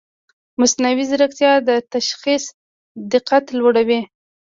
مصنوعي 0.59 1.03
ځیرکتیا 1.09 1.51
د 1.67 1.69
تشخیص 1.93 2.43
دقت 3.13 3.43
لوړوي. 3.59 4.01